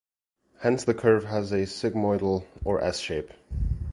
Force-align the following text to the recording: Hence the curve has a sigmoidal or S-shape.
Hence 0.61 0.83
the 0.83 0.95
curve 0.95 1.25
has 1.25 1.51
a 1.51 1.67
sigmoidal 1.67 2.45
or 2.63 2.83
S-shape. 2.83 3.33